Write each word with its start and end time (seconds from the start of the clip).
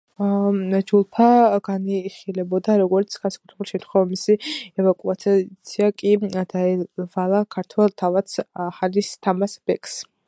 ჯულფა 0.91 1.25
განიხილებოდა, 1.67 2.77
როგორც 2.83 3.17
განსაკუთრებული 3.25 3.71
შემთხვევა; 3.73 4.07
მისი 4.13 4.37
ევაკუაცია 4.85 5.91
კი 6.03 6.15
დაევალა 6.55 7.43
ქართველ 7.57 7.95
თავადს, 8.05 8.43
ჰანის 8.81 9.13
თამაზ 9.29 9.57
ბეკს. 9.71 10.01